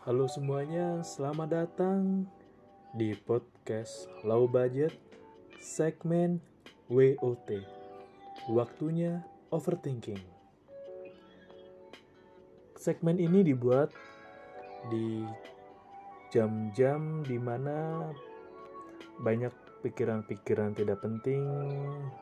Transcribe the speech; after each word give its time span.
Halo 0.00 0.24
semuanya, 0.32 1.04
selamat 1.04 1.48
datang 1.52 2.24
di 2.96 3.12
podcast 3.12 4.08
Low 4.24 4.48
Budget 4.48 4.96
segmen 5.60 6.40
WOT. 6.88 7.60
Waktunya 8.48 9.20
overthinking. 9.52 10.24
Segmen 12.80 13.20
ini 13.20 13.44
dibuat 13.44 13.92
di 14.88 15.20
jam-jam 16.32 17.20
di 17.20 17.36
mana 17.36 18.08
banyak 19.20 19.52
pikiran-pikiran 19.84 20.80
tidak 20.80 21.04
penting 21.04 21.44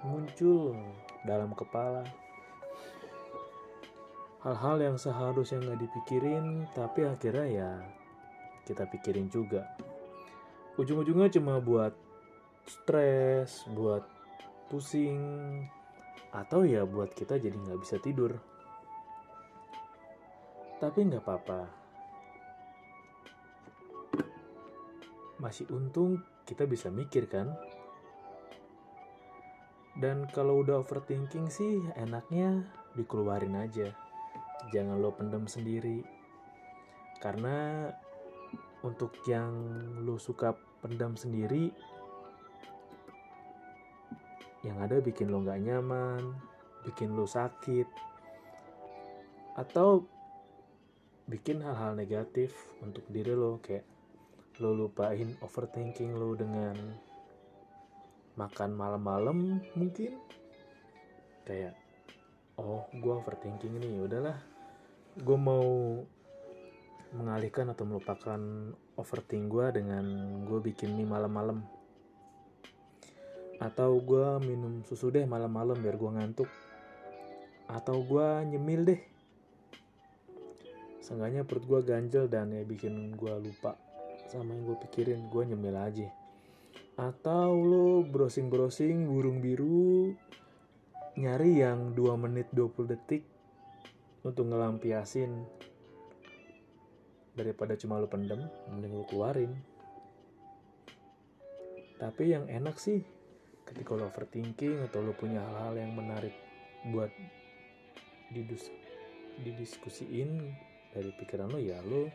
muncul 0.02 0.74
dalam 1.22 1.54
kepala. 1.54 2.02
Hal-hal 4.48 4.80
yang 4.80 4.96
seharusnya 4.96 5.60
nggak 5.60 5.84
dipikirin, 5.84 6.64
tapi 6.72 7.04
akhirnya 7.04 7.44
ya 7.52 7.70
kita 8.64 8.88
pikirin 8.88 9.28
juga. 9.28 9.76
Ujung-ujungnya 10.80 11.28
cuma 11.36 11.60
buat 11.60 11.92
stres, 12.64 13.68
buat 13.68 14.08
pusing, 14.72 15.20
atau 16.32 16.64
ya 16.64 16.88
buat 16.88 17.12
kita 17.12 17.36
jadi 17.36 17.52
nggak 17.52 17.76
bisa 17.76 18.00
tidur. 18.00 18.40
Tapi 20.80 20.96
nggak 20.96 21.20
apa-apa. 21.20 21.60
Masih 25.44 25.68
untung 25.76 26.24
kita 26.48 26.64
bisa 26.64 26.88
mikir 26.88 27.28
kan 27.28 27.52
dan 30.00 30.24
kalau 30.32 30.64
udah 30.64 30.80
overthinking 30.80 31.52
sih 31.52 31.84
enaknya 32.00 32.64
dikeluarin 32.96 33.52
aja 33.52 34.07
jangan 34.70 34.98
lo 34.98 35.14
pendam 35.14 35.46
sendiri. 35.46 36.02
Karena 37.18 37.88
untuk 38.86 39.14
yang 39.26 39.50
lo 40.06 40.18
suka 40.22 40.54
pendam 40.78 41.18
sendiri 41.18 41.74
yang 44.62 44.78
ada 44.78 45.02
bikin 45.02 45.30
lo 45.30 45.42
nggak 45.42 45.66
nyaman 45.66 46.22
bikin 46.86 47.18
lo 47.18 47.26
sakit 47.26 47.86
atau 49.58 50.06
bikin 51.26 51.58
hal-hal 51.60 51.98
negatif 51.98 52.54
untuk 52.78 53.02
diri 53.10 53.34
lo 53.34 53.58
kayak 53.58 53.82
lo 54.62 54.74
lupain 54.74 55.34
overthinking 55.42 56.14
lo 56.14 56.34
dengan 56.38 56.74
makan 58.38 58.70
malam-malam 58.74 59.58
mungkin. 59.74 60.14
Kayak 61.42 61.74
oh 62.58 62.90
gue 62.90 63.14
overthinking 63.14 63.78
nih. 63.78 64.02
Udahlah. 64.02 64.38
Gue 65.18 65.38
mau 65.38 65.66
mengalihkan 67.14 67.72
atau 67.72 67.88
melupakan 67.88 68.40
overthinking 68.98 69.48
gue 69.48 69.66
dengan 69.80 70.04
gue 70.44 70.58
bikin 70.60 70.92
mie 70.92 71.08
malam-malam. 71.08 71.64
Atau 73.58 73.98
gue 74.02 74.26
minum 74.44 74.82
susu 74.86 75.10
deh 75.10 75.24
malam-malam 75.24 75.78
biar 75.78 75.96
gue 75.96 76.10
ngantuk. 76.10 76.50
Atau 77.70 78.02
gue 78.04 78.26
nyemil 78.54 78.82
deh. 78.94 79.00
Seenggaknya 81.02 81.46
perut 81.46 81.64
gue 81.64 81.80
ganjel 81.86 82.28
dan 82.28 82.52
ya 82.52 82.62
bikin 82.66 83.16
gue 83.16 83.34
lupa 83.40 83.78
sama 84.28 84.52
yang 84.54 84.68
gue 84.68 84.76
pikirin. 84.86 85.30
Gue 85.32 85.46
nyemil 85.48 85.74
aja. 85.74 86.08
Atau 86.98 87.54
lo 87.62 88.02
browsing-browsing 88.02 89.06
burung 89.06 89.38
biru 89.38 90.12
nyari 91.18 91.58
yang 91.58 91.98
2 91.98 92.14
menit 92.14 92.46
20 92.54 92.94
detik 92.94 93.26
untuk 94.22 94.46
ngelampiasin 94.46 95.42
daripada 97.34 97.74
cuma 97.74 97.98
lo 97.98 98.06
pendem 98.06 98.38
mending 98.70 98.94
lo 98.94 99.04
keluarin 99.10 99.50
tapi 101.98 102.30
yang 102.30 102.46
enak 102.46 102.78
sih 102.78 103.02
ketika 103.66 103.98
lo 103.98 104.06
overthinking 104.06 104.86
atau 104.86 105.02
lo 105.02 105.10
punya 105.18 105.42
hal-hal 105.42 105.74
yang 105.82 105.92
menarik 105.98 106.34
buat 106.94 107.10
didus 108.30 108.70
didiskusiin 109.42 110.54
dari 110.94 111.10
pikiran 111.18 111.50
lo 111.50 111.58
ya 111.58 111.82
lo 111.82 112.06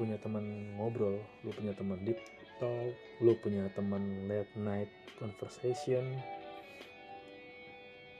punya 0.00 0.16
teman 0.16 0.72
ngobrol, 0.80 1.20
lu 1.44 1.52
punya 1.52 1.76
teman 1.76 2.00
deep 2.08 2.16
talk, 2.56 2.96
lu 3.20 3.36
punya 3.44 3.68
teman 3.76 4.24
late 4.24 4.48
night 4.56 4.88
conversation. 5.20 6.16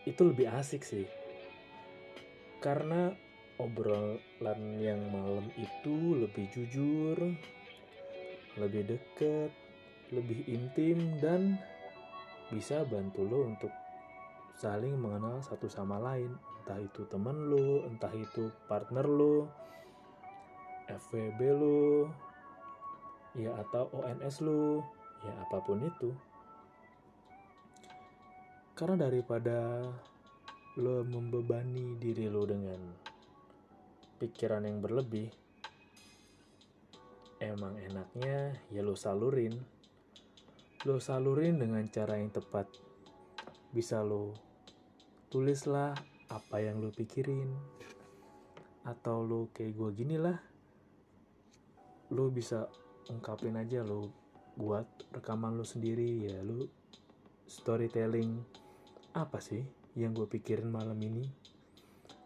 Itu 0.04 0.32
lebih 0.32 0.48
asik 0.48 0.84
sih. 0.84 1.08
Karena 2.60 3.12
obrolan 3.60 4.60
yang 4.80 5.00
malam 5.12 5.48
itu 5.56 6.16
lebih 6.16 6.48
jujur, 6.52 7.16
lebih 8.56 8.82
deket, 8.88 9.52
lebih 10.12 10.44
intim 10.48 11.20
dan 11.20 11.60
bisa 12.48 12.82
bantu 12.88 13.24
lo 13.24 13.46
untuk 13.46 13.72
saling 14.56 14.96
mengenal 14.96 15.40
satu 15.40 15.68
sama 15.68 16.00
lain. 16.00 16.32
Entah 16.60 16.80
itu 16.80 17.08
teman 17.08 17.48
lo, 17.48 17.88
entah 17.88 18.12
itu 18.12 18.52
partner 18.68 19.06
lo, 19.08 19.48
FVB 20.90 21.40
lu 21.54 22.10
ya 23.38 23.54
atau 23.62 23.86
ONS 23.94 24.42
lu 24.42 24.82
ya 25.22 25.32
apa 25.46 25.62
pun 25.62 25.78
itu 25.86 26.10
karena 28.80 29.12
daripada 29.12 29.84
lo 30.80 31.04
membebani 31.04 32.00
diri 32.00 32.32
lo 32.32 32.48
dengan 32.48 32.80
pikiran 34.16 34.64
yang 34.64 34.80
berlebih 34.80 35.28
emang 37.44 37.76
enaknya 37.76 38.56
ya 38.72 38.80
lo 38.80 38.96
salurin. 38.96 39.52
Lo 40.88 40.96
salurin 40.96 41.60
dengan 41.60 41.84
cara 41.92 42.16
yang 42.16 42.32
tepat. 42.32 42.72
Bisa 43.68 44.00
lo 44.00 44.32
tulislah 45.28 45.92
apa 46.32 46.64
yang 46.64 46.80
lo 46.80 46.88
pikirin. 46.88 47.52
Atau 48.88 49.28
lo 49.28 49.52
kayak 49.52 49.76
gue 49.76 49.90
gini 49.92 50.16
lah 50.16 50.40
lu 52.10 52.32
bisa 52.32 52.64
ungkapin 53.12 53.60
aja 53.60 53.84
lu 53.84 54.08
buat 54.56 54.88
rekaman 55.12 55.60
lu 55.60 55.68
sendiri 55.68 56.32
ya. 56.32 56.40
Lu 56.40 56.64
storytelling 57.44 58.40
apa 59.10 59.42
sih 59.42 59.66
yang 59.98 60.14
gue 60.14 60.30
pikirin 60.30 60.70
malam 60.70 60.98
ini? 61.02 61.26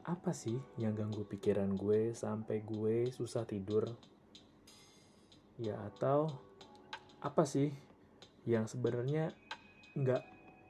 Apa 0.05 0.37
sih 0.37 0.61
yang 0.77 0.93
ganggu 0.93 1.25
pikiran 1.25 1.73
gue 1.81 2.13
sampai 2.13 2.61
gue 2.61 3.09
susah 3.09 3.49
tidur? 3.49 3.89
Ya 5.57 5.81
atau 5.81 6.29
apa 7.25 7.49
sih 7.49 7.73
yang 8.45 8.69
sebenarnya 8.69 9.33
nggak 9.97 10.23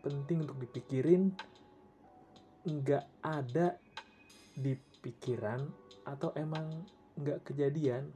penting 0.07 0.47
untuk 0.47 0.63
dipikirin 0.63 1.35
nggak 2.63 3.05
ada 3.27 3.75
di 4.55 4.79
pikiran 5.03 5.67
atau 6.07 6.31
emang 6.39 6.71
nggak 7.19 7.43
kejadian 7.43 8.15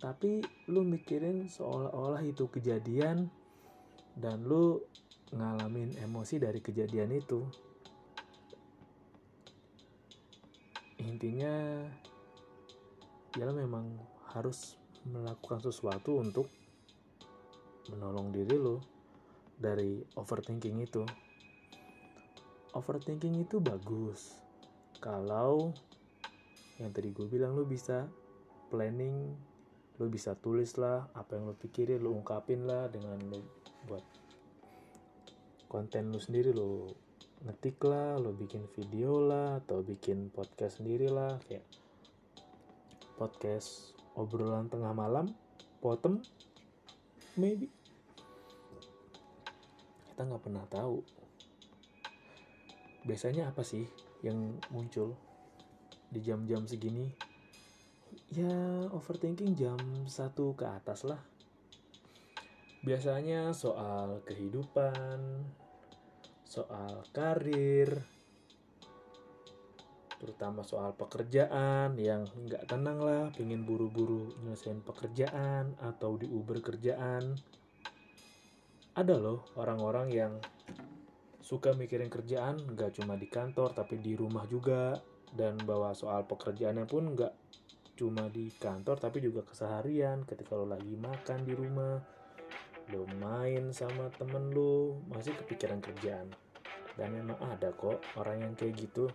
tapi 0.00 0.40
lu 0.72 0.80
mikirin 0.80 1.44
seolah-olah 1.44 2.24
itu 2.24 2.48
kejadian 2.48 3.28
dan 4.16 4.44
lu 4.48 4.80
ngalamin 5.32 5.96
emosi 6.02 6.36
dari 6.36 6.60
kejadian 6.60 7.14
itu. 7.16 7.40
Intinya 11.00 11.84
ya 13.34 13.48
memang 13.50 13.96
harus 14.36 14.76
melakukan 15.08 15.62
sesuatu 15.64 16.20
untuk 16.20 16.48
menolong 17.92 18.32
diri 18.34 18.56
lo 18.58 18.82
dari 19.56 20.02
overthinking 20.18 20.76
itu. 20.82 21.04
Overthinking 22.74 23.38
itu 23.38 23.62
bagus 23.62 24.44
kalau 24.98 25.70
yang 26.82 26.90
tadi 26.90 27.14
gue 27.14 27.28
bilang 27.30 27.54
lo 27.54 27.62
bisa 27.62 28.10
planning 28.72 29.36
lo 30.02 30.10
bisa 30.10 30.34
tulis 30.34 30.74
lah 30.74 31.06
apa 31.14 31.38
yang 31.38 31.46
lo 31.46 31.54
pikirin 31.54 32.02
lo 32.02 32.10
ungkapin 32.10 32.66
lah 32.66 32.90
dengan 32.90 33.20
lo 33.30 33.38
buat 33.86 34.02
konten 35.74 36.14
lo 36.14 36.22
sendiri 36.22 36.54
lo 36.54 36.86
ngetik 37.42 37.82
lah 37.82 38.14
lo 38.22 38.30
bikin 38.30 38.70
video 38.78 39.18
lah 39.18 39.58
atau 39.58 39.82
bikin 39.82 40.30
podcast 40.30 40.78
sendiri 40.78 41.10
lah 41.10 41.34
kayak 41.50 41.66
podcast 43.18 43.90
obrolan 44.14 44.70
tengah 44.70 44.94
malam 44.94 45.34
bottom 45.82 46.22
maybe. 47.34 47.66
Kita 50.06 50.22
nggak 50.22 50.42
pernah 50.46 50.64
tahu. 50.70 51.02
Biasanya 53.04 53.50
apa 53.50 53.66
sih 53.66 53.84
yang 54.24 54.56
muncul 54.70 55.18
di 56.08 56.22
jam-jam 56.22 56.64
segini? 56.64 57.10
Ya 58.30 58.86
overthinking 58.94 59.58
jam 59.58 59.78
satu 60.06 60.54
ke 60.54 60.64
atas 60.64 61.02
lah. 61.04 61.20
Biasanya 62.86 63.50
soal 63.52 64.22
kehidupan 64.24 65.44
soal 66.54 67.02
karir 67.10 67.90
terutama 70.22 70.62
soal 70.62 70.94
pekerjaan 70.94 71.98
yang 71.98 72.30
nggak 72.30 72.70
tenang 72.70 73.02
lah 73.02 73.34
pengen 73.34 73.66
buru-buru 73.66 74.30
nyelesain 74.46 74.78
pekerjaan 74.86 75.74
atau 75.82 76.14
di 76.14 76.30
Uber 76.30 76.62
kerjaan. 76.62 77.34
Ada 78.94 79.18
loh 79.18 79.50
orang-orang 79.58 80.08
yang 80.14 80.32
suka 81.42 81.74
mikirin 81.74 82.06
kerjaan 82.06 82.62
nggak 82.62 83.02
cuma 83.02 83.18
di 83.18 83.26
kantor 83.26 83.74
tapi 83.74 83.98
di 83.98 84.14
rumah 84.14 84.46
juga. 84.46 84.94
Dan 85.34 85.58
bahwa 85.66 85.90
soal 85.98 86.22
pekerjaannya 86.30 86.86
pun 86.86 87.18
nggak 87.18 87.34
cuma 87.98 88.30
di 88.30 88.48
kantor 88.54 88.96
tapi 89.02 89.18
juga 89.18 89.42
keseharian. 89.42 90.22
Ketika 90.22 90.54
lo 90.54 90.70
lagi 90.70 90.94
makan 90.94 91.42
di 91.42 91.52
rumah 91.52 91.98
lo 92.94 93.04
main 93.18 93.74
sama 93.74 94.08
temen 94.14 94.54
lo 94.54 95.02
masih 95.08 95.36
kepikiran 95.36 95.80
kerjaan 95.80 96.43
dan 96.94 97.10
memang 97.10 97.38
ada 97.42 97.74
kok 97.74 97.98
orang 98.18 98.42
yang 98.42 98.52
kayak 98.54 98.78
gitu. 98.78 99.10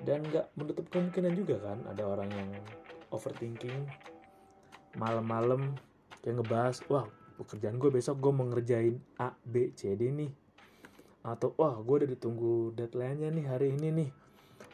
Dan 0.00 0.24
nggak 0.24 0.56
menutup 0.56 0.86
kemungkinan 0.88 1.32
juga 1.36 1.60
kan 1.60 1.78
ada 1.84 2.02
orang 2.08 2.30
yang 2.32 2.50
overthinking 3.12 3.84
malam-malam 4.96 5.76
yang 6.24 6.40
ngebahas 6.40 6.80
wah 6.88 7.06
pekerjaan 7.38 7.76
gue 7.76 7.92
besok 7.92 8.18
gue 8.18 8.32
mau 8.32 8.48
ngerjain 8.48 8.96
A, 9.20 9.36
B, 9.44 9.70
C, 9.76 9.94
D 9.94 10.08
nih. 10.10 10.32
Atau 11.20 11.52
wah 11.60 11.76
gue 11.78 12.04
udah 12.04 12.10
ditunggu 12.10 12.72
deadline-nya 12.74 13.28
nih 13.30 13.46
hari 13.46 13.66
ini 13.76 13.88
nih. 13.92 14.10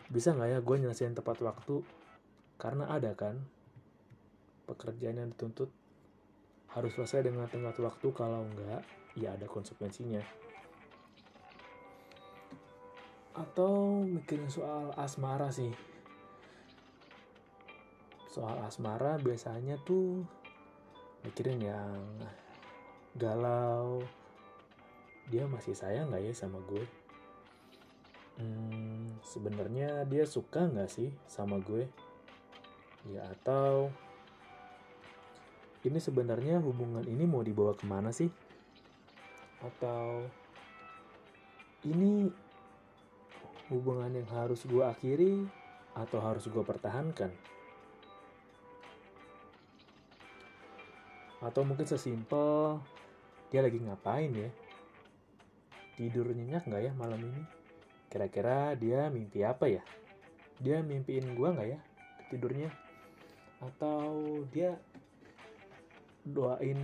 Bisa 0.09 0.33
nggak 0.33 0.49
ya 0.49 0.59
gue 0.63 0.77
nyelesain 0.79 1.15
tepat 1.15 1.43
waktu? 1.43 1.83
Karena 2.57 2.89
ada 2.89 3.13
kan 3.19 3.37
pekerjaan 4.71 5.21
yang 5.21 5.31
dituntut 5.35 5.69
harus 6.71 6.95
selesai 6.95 7.27
dengan 7.27 7.51
tengah 7.51 7.75
waktu. 7.75 8.07
Kalau 8.15 8.47
enggak 8.47 8.87
ya 9.19 9.35
ada 9.35 9.51
konsekuensinya 9.51 10.46
atau 13.37 14.01
mikirin 14.01 14.49
soal 14.49 14.97
asmara 14.97 15.53
sih. 15.53 15.73
Soal 18.33 18.57
asmara 18.65 19.21
biasanya 19.21 19.77
tuh 19.85 20.25
mikirin 21.25 21.61
yang 21.61 22.01
galau. 23.17 24.01
Dia 25.29 25.45
masih 25.45 25.77
sayang 25.77 26.09
nggak 26.09 26.33
ya 26.33 26.33
sama 26.33 26.63
gue? 26.65 26.85
Hmm, 28.37 29.17
sebenarnya 29.25 30.05
dia 30.09 30.25
suka 30.25 30.69
nggak 30.69 30.89
sih 30.93 31.13
sama 31.29 31.61
gue? 31.61 31.85
Ya 33.09 33.25
atau 33.29 33.93
ini 35.85 36.01
sebenarnya 36.01 36.59
hubungan 36.59 37.05
ini 37.05 37.25
mau 37.29 37.45
dibawa 37.45 37.77
ke 37.77 37.85
mana 37.85 38.13
sih? 38.13 38.33
Atau 39.65 40.29
ini 41.87 42.29
hubungan 43.67 44.15
yang 44.15 44.29
harus 44.31 44.63
gue 44.63 44.83
akhiri 44.83 45.43
atau 45.97 46.19
harus 46.23 46.47
gue 46.47 46.63
pertahankan? 46.63 47.33
Atau 51.43 51.63
mungkin 51.67 51.87
sesimpel 51.87 52.79
dia 53.51 53.61
lagi 53.63 53.79
ngapain 53.83 54.31
ya? 54.33 54.51
Tidur 55.97 56.31
nyenyak 56.31 56.69
nggak 56.69 56.83
ya 56.91 56.93
malam 56.95 57.19
ini? 57.19 57.43
Kira-kira 58.07 58.77
dia 58.79 59.11
mimpi 59.11 59.43
apa 59.43 59.67
ya? 59.67 59.83
Dia 60.63 60.81
mimpiin 60.81 61.35
gue 61.35 61.49
nggak 61.51 61.69
ya 61.69 61.81
tidurnya? 62.31 62.71
Atau 63.59 64.45
dia 64.55 64.79
doain 66.23 66.79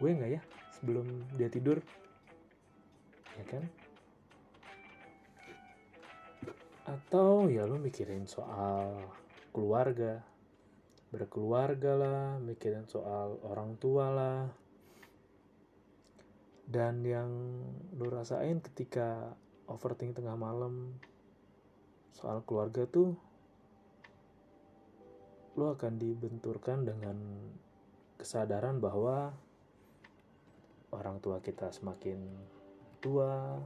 gue 0.00 0.10
nggak 0.10 0.30
ya 0.34 0.40
sebelum 0.74 1.06
dia 1.38 1.46
tidur? 1.46 1.78
Ya 3.38 3.44
kan 3.48 3.64
atau 6.92 7.48
ya 7.48 7.64
lo 7.64 7.80
mikirin 7.80 8.28
soal 8.28 9.00
keluarga. 9.56 10.20
Berkeluarga 11.12 11.92
lah 11.96 12.22
mikirin 12.40 12.84
soal 12.88 13.40
orang 13.44 13.76
tua 13.80 14.06
lah. 14.12 14.40
Dan 16.68 17.04
yang 17.04 17.30
lo 17.96 18.08
rasain 18.08 18.60
ketika 18.60 19.36
overthinking 19.68 20.20
tengah 20.20 20.36
malam 20.36 20.96
soal 22.12 22.44
keluarga 22.44 22.84
tuh 22.88 23.16
lo 25.52 25.76
akan 25.76 26.00
dibenturkan 26.00 26.88
dengan 26.88 27.16
kesadaran 28.16 28.80
bahwa 28.80 29.36
orang 30.96 31.20
tua 31.20 31.44
kita 31.44 31.68
semakin 31.68 32.20
tua 33.04 33.60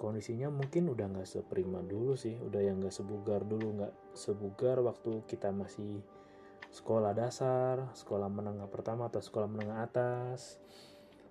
kondisinya 0.00 0.48
mungkin 0.48 0.88
udah 0.88 1.12
nggak 1.12 1.28
seprima 1.28 1.84
dulu 1.84 2.16
sih 2.16 2.40
udah 2.40 2.64
yang 2.64 2.80
nggak 2.80 2.96
sebugar 2.96 3.44
dulu 3.44 3.76
nggak 3.76 3.92
sebugar 4.16 4.80
waktu 4.80 5.20
kita 5.28 5.52
masih 5.52 6.00
sekolah 6.72 7.12
dasar 7.12 7.92
sekolah 7.92 8.32
menengah 8.32 8.64
pertama 8.72 9.12
atau 9.12 9.20
sekolah 9.20 9.44
menengah 9.44 9.84
atas. 9.84 10.56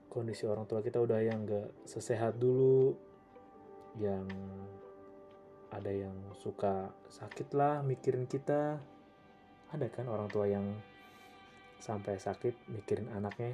Kondisi 0.10 0.46
orang 0.46 0.66
tua 0.70 0.86
kita 0.86 1.02
udah 1.02 1.22
yang 1.22 1.46
nggak 1.46 1.86
sesehat 1.86 2.38
dulu 2.38 2.94
yang 3.98 4.26
ada 5.70 5.90
yang 5.90 6.14
suka 6.38 6.94
sakit 7.10 7.54
lah 7.58 7.82
mikirin 7.82 8.30
kita. 8.30 8.78
Ada 9.70 9.86
kan 9.90 10.10
orang 10.10 10.30
tua 10.30 10.50
yang 10.50 10.66
sampai 11.78 12.18
sakit 12.18 12.70
mikirin 12.74 13.10
anaknya 13.14 13.54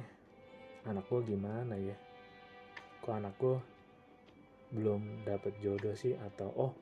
anak 0.88 1.04
gue 1.12 1.20
gimana 1.28 1.76
ya? 1.76 1.96
Kok 3.04 3.14
anak 3.14 3.36
gue 3.36 3.75
belum 4.74 5.22
dapat 5.22 5.58
jodoh 5.62 5.94
sih 5.94 6.18
atau 6.18 6.50
oh 6.56 6.72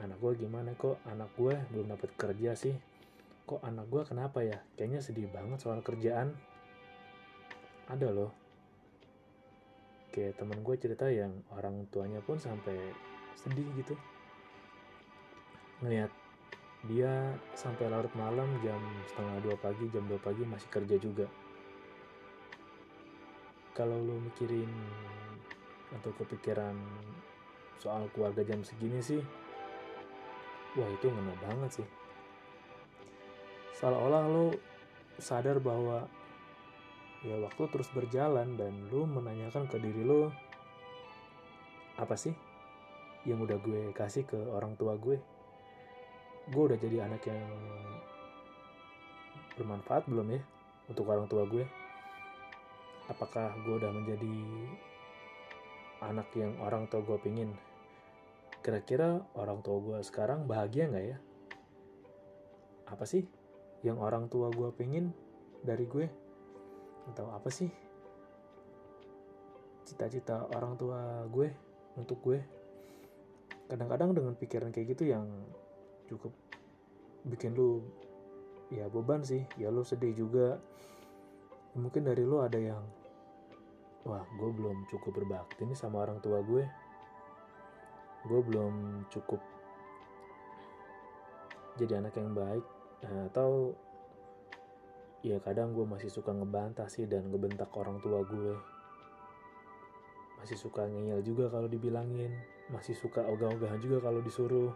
anak 0.00 0.16
gue 0.20 0.44
gimana 0.44 0.72
kok? 0.76 1.00
Anak 1.08 1.32
gue 1.36 1.54
belum 1.72 1.92
dapat 1.92 2.10
kerja 2.16 2.56
sih. 2.56 2.76
Kok 3.44 3.60
anak 3.64 3.86
gue 3.88 4.02
kenapa 4.04 4.40
ya? 4.44 4.58
Kayaknya 4.76 5.00
sedih 5.00 5.28
banget 5.28 5.60
soal 5.60 5.80
kerjaan. 5.84 6.36
Ada 7.88 8.08
loh. 8.12 8.32
Kayak 10.10 10.42
teman 10.42 10.60
gue 10.64 10.76
cerita 10.80 11.06
yang 11.06 11.30
orang 11.54 11.86
tuanya 11.92 12.18
pun 12.24 12.40
sampai 12.40 12.76
sedih 13.38 13.66
gitu. 13.78 13.94
Ngeliat 15.80 16.12
dia 16.88 17.36
sampai 17.52 17.92
larut 17.92 18.12
malam 18.16 18.48
jam 18.64 18.80
setengah 19.04 19.36
dua 19.44 19.56
pagi 19.60 19.84
jam 19.92 20.04
dua 20.08 20.16
pagi 20.16 20.48
masih 20.48 20.68
kerja 20.72 20.96
juga. 20.96 21.28
Kalau 23.76 24.00
lo 24.00 24.16
mikirin 24.16 24.68
atau 25.92 26.10
kepikiran 26.16 26.76
soal 27.80 28.04
keluarga 28.12 28.44
jam 28.44 28.60
segini 28.60 29.00
sih. 29.00 29.24
Wah 30.76 30.86
itu 30.92 31.08
ngena 31.08 31.34
banget 31.40 31.82
sih. 31.82 31.88
Seolah-olah 33.80 34.24
lo 34.28 34.46
sadar 35.16 35.56
bahwa 35.58 36.04
ya 37.24 37.36
waktu 37.40 37.64
terus 37.72 37.88
berjalan 37.96 38.60
dan 38.60 38.72
lo 38.92 39.08
menanyakan 39.08 39.64
ke 39.68 39.76
diri 39.80 40.04
lo 40.04 40.32
apa 42.00 42.16
sih 42.16 42.32
yang 43.28 43.44
udah 43.44 43.60
gue 43.60 43.92
kasih 43.96 44.28
ke 44.28 44.36
orang 44.52 44.76
tua 44.76 45.00
gue? 45.00 45.16
Gue 46.52 46.62
udah 46.68 46.78
jadi 46.80 47.08
anak 47.08 47.24
yang 47.24 47.40
bermanfaat 49.56 50.04
belum 50.08 50.28
ya 50.36 50.40
untuk 50.92 51.08
orang 51.08 51.28
tua 51.28 51.48
gue? 51.48 51.64
Apakah 53.08 53.56
gue 53.64 53.74
udah 53.80 53.92
menjadi 53.92 54.36
anak 56.00 56.28
yang 56.36 56.52
orang 56.60 56.88
tua 56.88 57.04
gue 57.04 57.18
pingin 57.20 57.52
kira-kira 58.60 59.24
orang 59.32 59.64
tua 59.64 59.80
gue 59.80 59.98
sekarang 60.04 60.44
bahagia 60.44 60.88
nggak 60.92 61.06
ya? 61.16 61.18
Apa 62.92 63.04
sih 63.08 63.24
yang 63.80 63.96
orang 63.96 64.28
tua 64.28 64.52
gue 64.52 64.68
pingin 64.76 65.12
dari 65.64 65.88
gue? 65.88 66.06
Atau 67.08 67.32
apa 67.32 67.48
sih 67.48 67.72
cita-cita 69.88 70.46
orang 70.52 70.76
tua 70.76 71.24
gue 71.32 71.48
untuk 71.96 72.20
gue? 72.20 72.38
Kadang-kadang 73.72 74.12
dengan 74.12 74.36
pikiran 74.36 74.68
kayak 74.74 74.98
gitu 74.98 75.08
yang 75.08 75.24
cukup 76.10 76.34
bikin 77.24 77.56
lu 77.56 77.80
ya 78.68 78.92
beban 78.92 79.24
sih. 79.24 79.48
Ya 79.56 79.72
lu 79.72 79.80
sedih 79.80 80.12
juga. 80.12 80.60
Mungkin 81.72 82.04
dari 82.04 82.26
lu 82.26 82.42
ada 82.44 82.60
yang 82.60 82.82
wah 84.04 84.24
gue 84.36 84.50
belum 84.52 84.88
cukup 84.88 85.22
berbakti 85.22 85.64
nih 85.64 85.76
sama 85.76 86.04
orang 86.04 86.20
tua 86.24 86.40
gue 86.40 86.64
gue 88.26 88.40
belum 88.44 89.06
cukup 89.08 89.40
jadi 91.80 92.04
anak 92.04 92.16
yang 92.20 92.36
baik 92.36 92.64
nah, 93.06 93.28
atau 93.32 93.72
ya 95.24 95.40
kadang 95.40 95.72
gue 95.72 95.84
masih 95.84 96.12
suka 96.12 96.32
ngebantah 96.32 96.88
sih 96.88 97.04
dan 97.08 97.28
ngebentak 97.32 97.68
orang 97.76 98.00
tua 98.00 98.24
gue 98.24 98.52
masih 100.40 100.56
suka 100.56 100.88
ngeyel 100.88 101.20
juga 101.20 101.52
kalau 101.52 101.68
dibilangin 101.68 102.32
masih 102.72 102.96
suka 102.96 103.20
ogah-ogahan 103.28 103.76
juga 103.76 104.08
kalau 104.08 104.24
disuruh. 104.24 104.72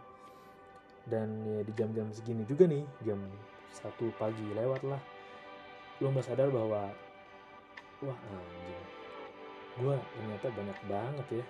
Dan 1.05 1.41
ya 1.45 1.61
di 1.61 1.73
jam-jam 1.77 2.09
segini 2.09 2.45
juga 2.49 2.65
nih 2.65 2.81
jam 3.05 3.21
satu 3.69 4.09
pagi 4.17 4.41
lewat 4.57 4.81
lah 4.87 4.97
lo 6.01 6.11
nggak 6.11 6.27
sadar 6.27 6.49
bahwa 6.51 6.91
wah 8.03 8.19
anjing 8.31 8.85
gue 9.75 9.95
ternyata 9.95 10.47
banyak 10.55 10.79
banget 10.87 11.27
ya 11.39 11.45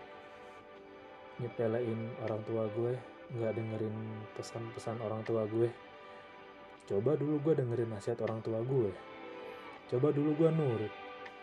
nyepelein 1.42 2.16
orang 2.24 2.42
tua 2.48 2.64
gue 2.72 2.94
nggak 3.36 3.54
dengerin 3.58 3.96
pesan-pesan 4.38 5.02
orang 5.02 5.22
tua 5.26 5.44
gue. 5.50 5.70
Coba 6.86 7.18
dulu 7.18 7.42
gue 7.42 7.54
dengerin 7.58 7.90
nasihat 7.90 8.22
orang 8.22 8.40
tua 8.46 8.62
gue. 8.62 8.94
Coba 9.90 10.14
dulu 10.14 10.38
gue 10.38 10.50
nurut. 10.54 10.94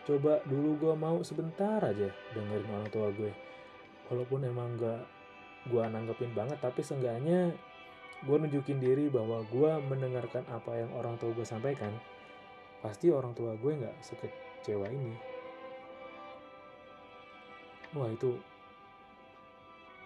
Coba 0.03 0.39
dulu 0.47 0.75
gue 0.79 0.93
mau 0.95 1.19
sebentar 1.23 1.79
aja 1.83 2.09
dengerin 2.31 2.69
orang 2.71 2.89
tua 2.91 3.07
gue. 3.11 3.31
Walaupun 4.11 4.47
emang 4.47 4.75
gak 4.79 5.03
gue 5.71 5.79
nanggepin 5.79 6.35
banget 6.35 6.59
tapi 6.59 6.83
seenggaknya 6.83 7.55
gue 8.23 8.35
nunjukin 8.35 8.83
diri 8.83 9.07
bahwa 9.07 9.43
gue 9.47 9.71
mendengarkan 9.87 10.43
apa 10.51 10.75
yang 10.79 10.91
orang 10.95 11.15
tua 11.19 11.31
gue 11.31 11.47
sampaikan 11.47 11.91
pasti 12.83 13.07
orang 13.07 13.31
tua 13.31 13.55
gue 13.55 13.71
nggak 13.79 13.95
sekecewa 14.03 14.87
ini. 14.91 15.15
Wah 17.95 18.11
itu 18.11 18.35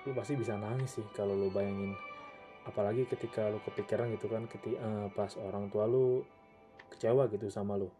lu 0.07 0.15
pasti 0.15 0.39
bisa 0.39 0.55
nangis 0.55 0.95
sih 0.95 1.05
kalau 1.11 1.35
lu 1.35 1.51
bayangin. 1.51 1.91
Apalagi 2.63 3.03
ketika 3.11 3.51
lu 3.51 3.59
kepikiran 3.59 4.07
gitu 4.15 4.31
kan 4.31 4.47
ketika 4.47 4.79
uh, 4.79 5.07
pas 5.11 5.35
orang 5.35 5.67
tua 5.67 5.83
lu 5.83 6.23
kecewa 6.87 7.27
gitu 7.27 7.51
sama 7.51 7.75
lu. 7.75 7.91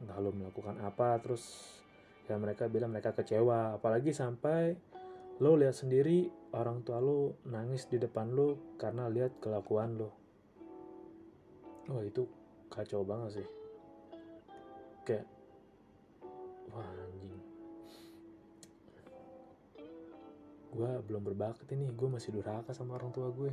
Entah 0.00 0.16
lo 0.16 0.32
melakukan 0.32 0.80
apa 0.80 1.20
terus 1.20 1.44
ya 2.24 2.40
mereka 2.40 2.72
bilang 2.72 2.96
mereka 2.96 3.12
kecewa. 3.12 3.76
Apalagi 3.76 4.16
sampai 4.16 4.72
lo 5.44 5.60
lihat 5.60 5.76
sendiri 5.76 6.32
orang 6.56 6.80
tua 6.80 7.04
lo 7.04 7.36
nangis 7.44 7.84
di 7.92 8.00
depan 8.00 8.32
lo 8.32 8.76
karena 8.80 9.12
lihat 9.12 9.36
kelakuan 9.36 10.00
lo 10.00 10.22
wah 11.90 12.04
itu 12.04 12.24
kacau 12.70 13.02
banget 13.02 13.42
sih. 13.42 13.48
Kayak 15.02 15.26
wah 16.70 16.86
gue 20.72 20.90
belum 21.04 21.20
berbakti 21.20 21.76
nih 21.76 21.92
gue 21.92 22.08
masih 22.08 22.32
durhaka 22.32 22.72
sama 22.72 22.96
orang 22.96 23.12
tua 23.12 23.28
gue. 23.28 23.52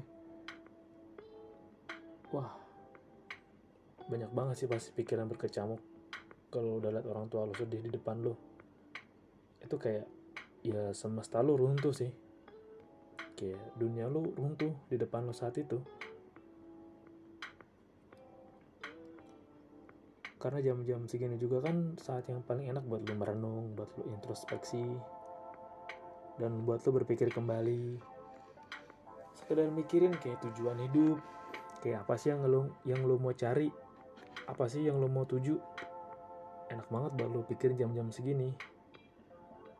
Wah 2.31 2.51
banyak 4.09 4.31
banget 4.31 4.55
sih 4.65 4.67
pasti 4.71 4.89
pikiran 4.95 5.27
berkecamuk 5.29 5.77
kalau 6.49 6.81
udah 6.81 6.89
lihat 6.89 7.05
orang 7.05 7.29
tua 7.29 7.45
lo 7.45 7.53
sedih 7.53 7.85
di 7.85 7.93
depan 7.93 8.25
lo 8.25 8.33
itu 9.59 9.75
kayak 9.77 10.07
ya 10.63 10.95
semesta 10.95 11.43
lo 11.43 11.59
runtuh 11.59 11.91
sih. 11.93 12.09
Kayak 13.35 13.75
dunia 13.75 14.07
lo 14.07 14.23
runtuh 14.23 14.71
di 14.87 14.95
depan 14.95 15.27
lo 15.27 15.35
saat 15.35 15.59
itu. 15.59 15.77
Karena 20.39 20.63
jam-jam 20.63 21.03
segini 21.03 21.35
juga 21.35 21.67
kan 21.67 21.99
saat 21.99 22.23
yang 22.31 22.39
paling 22.47 22.71
enak 22.71 22.87
buat 22.87 23.03
lo 23.03 23.13
merenung 23.13 23.75
buat 23.75 23.91
lo 23.99 24.07
introspeksi 24.07 25.18
dan 26.39 26.63
buat 26.63 26.81
lo 26.87 27.03
berpikir 27.03 27.29
kembali. 27.29 27.99
Sekedar 29.35 29.67
mikirin 29.69 30.15
kayak 30.15 30.39
tujuan 30.49 30.79
hidup 30.89 31.19
kayak 31.83 32.07
apa 32.07 32.15
sih 32.15 32.31
yang 32.31 32.43
lo 32.47 32.73
yang 32.83 33.03
lo 33.03 33.15
mau 33.19 33.31
cari 33.31 33.71
apa 34.47 34.65
sih 34.67 34.83
yang 34.83 34.99
lo 34.99 35.07
mau 35.07 35.23
tuju 35.23 35.55
enak 36.71 36.87
banget 36.87 37.11
buat 37.19 37.29
lo 37.29 37.41
pikir 37.45 37.75
jam-jam 37.75 38.09
segini. 38.09 38.55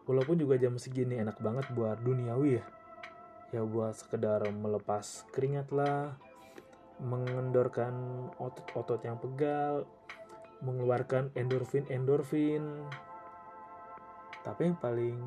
Walaupun 0.06 0.42
juga 0.42 0.58
jam 0.58 0.76
segini 0.76 1.22
enak 1.22 1.38
banget 1.40 1.70
buat 1.74 2.02
duniawi 2.04 2.60
ya. 2.60 2.66
Ya 3.50 3.62
buat 3.66 3.98
sekedar 3.98 4.46
melepas 4.54 5.26
keringat 5.34 5.74
lah 5.74 6.18
mengendorkan 7.00 8.28
otot-otot 8.38 9.00
yang 9.08 9.16
pegal 9.18 9.88
mengeluarkan 10.60 11.32
endorfin-endorfin 11.40 12.84
tapi 14.50 14.66
yang 14.66 14.82
paling 14.82 15.18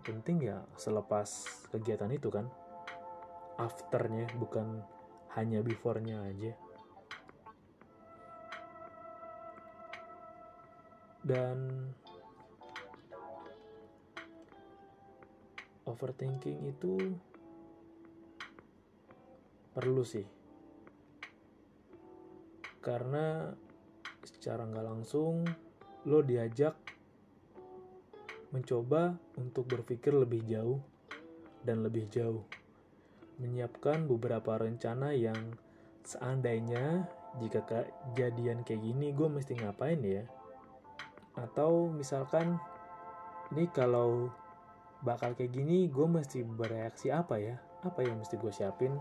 penting 0.00 0.40
ya 0.40 0.64
selepas 0.72 1.28
kegiatan 1.68 2.08
itu 2.08 2.32
kan 2.32 2.48
afternya 3.60 4.24
bukan 4.40 4.80
hanya 5.36 5.60
beforenya 5.60 6.24
aja. 6.24 6.56
Dan 11.20 11.92
overthinking 15.84 16.72
itu 16.72 16.96
perlu 19.76 20.00
sih. 20.08 20.24
Karena 22.80 23.52
secara 24.24 24.64
nggak 24.64 24.86
langsung 24.88 25.44
lo 26.08 26.24
diajak 26.24 26.89
mencoba 28.50 29.14
untuk 29.38 29.70
berpikir 29.70 30.10
lebih 30.10 30.42
jauh 30.46 30.78
dan 31.62 31.86
lebih 31.86 32.10
jauh. 32.10 32.42
Menyiapkan 33.40 34.04
beberapa 34.04 34.58
rencana 34.60 35.14
yang 35.14 35.54
seandainya 36.04 37.06
jika 37.38 37.62
kejadian 37.64 38.66
kayak 38.66 38.82
gini 38.82 39.14
gue 39.14 39.28
mesti 39.30 39.54
ngapain 39.54 40.02
ya? 40.02 40.26
Atau 41.38 41.94
misalkan 41.94 42.58
ini 43.54 43.70
kalau 43.70 44.28
bakal 45.06 45.32
kayak 45.38 45.54
gini 45.54 45.86
gue 45.86 46.06
mesti 46.10 46.42
bereaksi 46.42 47.14
apa 47.14 47.38
ya? 47.38 47.56
Apa 47.86 48.04
yang 48.04 48.20
mesti 48.20 48.36
gue 48.36 48.52
siapin? 48.52 48.92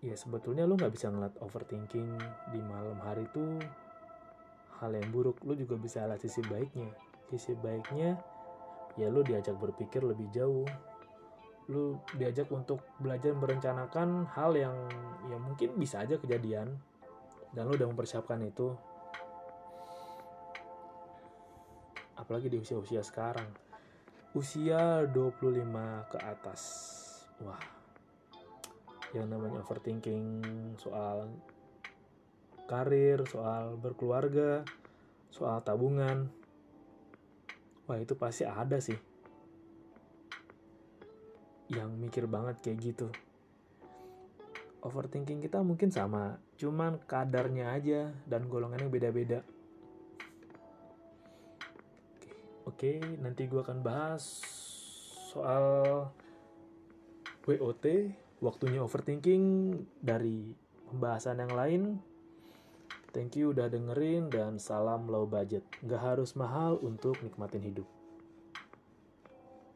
Ya 0.00 0.16
sebetulnya 0.16 0.64
lo 0.64 0.80
nggak 0.80 0.94
bisa 0.96 1.12
ngeliat 1.12 1.36
overthinking 1.44 2.16
di 2.52 2.60
malam 2.64 2.96
hari 3.04 3.28
itu 3.28 3.60
hal 4.80 4.96
yang 4.96 5.12
buruk 5.12 5.44
lo 5.44 5.52
juga 5.52 5.76
bisa 5.76 6.08
lihat 6.08 6.24
sisi 6.24 6.40
baiknya. 6.48 6.88
Sisi 7.28 7.52
baiknya 7.52 8.16
ya 8.96 9.12
lo 9.12 9.20
diajak 9.20 9.60
berpikir 9.60 10.00
lebih 10.00 10.32
jauh. 10.32 10.64
Lo 11.70 12.02
diajak 12.16 12.48
untuk 12.50 12.82
belajar 12.98 13.36
merencanakan 13.36 14.26
hal 14.32 14.56
yang 14.56 14.74
ya 15.28 15.36
mungkin 15.36 15.76
bisa 15.76 16.02
aja 16.02 16.16
kejadian 16.16 16.80
dan 17.52 17.62
lo 17.68 17.76
udah 17.76 17.88
mempersiapkan 17.92 18.40
itu. 18.40 18.72
Apalagi 22.16 22.48
di 22.48 22.58
usia-usia 22.58 23.04
sekarang. 23.04 23.48
Usia 24.32 25.04
25 25.10 26.10
ke 26.10 26.18
atas. 26.22 26.62
Wah. 27.44 27.60
Yang 29.10 29.26
namanya 29.26 29.58
overthinking 29.66 30.26
soal 30.78 31.26
karir 32.70 33.26
soal 33.26 33.74
berkeluarga 33.74 34.62
soal 35.34 35.58
tabungan. 35.66 36.30
Wah 37.90 37.98
itu 37.98 38.14
pasti 38.14 38.46
ada 38.46 38.78
sih. 38.78 38.94
Yang 41.66 41.90
mikir 41.98 42.24
banget 42.30 42.62
kayak 42.62 42.78
gitu. 42.78 43.10
Overthinking 44.86 45.42
kita 45.42 45.58
mungkin 45.66 45.90
sama 45.90 46.38
cuman 46.54 47.02
kadarnya 47.10 47.74
aja 47.74 48.14
dan 48.30 48.46
golongannya 48.46 48.86
beda-beda. 48.86 49.42
Oke, 52.70 53.02
nanti 53.18 53.50
gue 53.50 53.60
akan 53.60 53.82
bahas 53.82 54.22
soal 55.30 56.06
WOT, 57.44 57.84
waktunya 58.38 58.78
overthinking 58.78 59.74
dari 59.98 60.54
pembahasan 60.88 61.42
yang 61.42 61.52
lain. 61.54 61.82
Thank 63.10 63.34
you 63.34 63.50
udah 63.50 63.66
dengerin 63.66 64.30
dan 64.30 64.62
salam 64.62 65.10
low 65.10 65.26
budget. 65.26 65.66
Gak 65.82 65.98
harus 65.98 66.38
mahal 66.38 66.78
untuk 66.78 67.18
nikmatin 67.26 67.66
hidup. 67.66 67.99